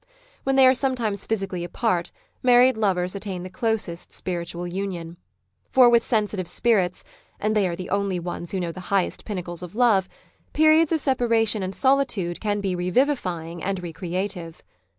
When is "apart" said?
1.63-2.11